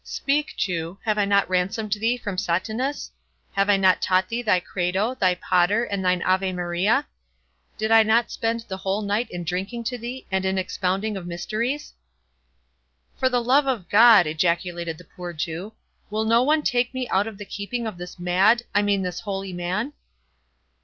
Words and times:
Speak, 0.03 0.55
Jew—have 0.57 1.19
I 1.19 1.25
not 1.25 1.47
ransomed 1.47 1.91
thee 1.93 2.17
from 2.17 2.35
Sathanas?—have 2.35 3.69
I 3.69 3.77
not 3.77 4.01
taught 4.01 4.29
thee 4.29 4.41
thy 4.41 4.59
'credo', 4.59 5.13
thy 5.13 5.35
'pater', 5.35 5.83
and 5.83 6.03
thine 6.03 6.23
'Ave 6.23 6.53
Maria'?—Did 6.53 7.91
I 7.91 8.01
not 8.01 8.31
spend 8.31 8.61
the 8.67 8.77
whole 8.77 9.03
night 9.03 9.29
in 9.29 9.43
drinking 9.43 9.83
to 9.83 9.99
thee, 9.99 10.25
and 10.31 10.43
in 10.43 10.57
expounding 10.57 11.17
of 11.17 11.27
mysteries?" 11.27 11.93
"For 13.19 13.29
the 13.29 13.43
love 13.43 13.67
of 13.67 13.89
God!" 13.89 14.25
ejaculated 14.25 14.97
the 14.97 15.03
poor 15.03 15.33
Jew, 15.33 15.73
"will 16.09 16.25
no 16.25 16.41
one 16.41 16.63
take 16.63 16.95
me 16.95 17.07
out 17.09 17.27
of 17.27 17.37
the 17.37 17.45
keeping 17.45 17.85
of 17.85 17.99
this 17.99 18.17
mad—I 18.17 18.81
mean 18.81 19.03
this 19.03 19.19
holy 19.19 19.53
man?" 19.53 19.93